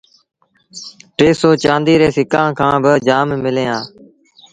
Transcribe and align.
ٽي 1.17 1.27
سئو 1.39 1.49
چآنديٚ 1.63 1.99
ري 2.01 2.09
سِڪآݩ 2.17 2.55
کآݩ 2.59 2.77
با 2.83 2.91
جآم 3.07 3.27
ملينٚ 3.43 3.69
هآ 3.73 3.79